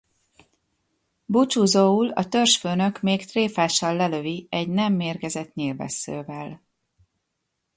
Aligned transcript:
Búcsúzóul 1.25 2.09
a 2.09 2.27
törzsfőnök 2.27 3.01
még 3.01 3.25
tréfásan 3.25 3.95
lelövi 3.95 4.47
egy 4.49 4.67
nem 4.69 4.93
mérgezett 4.93 5.53
nyílvesszővel. 5.53 6.61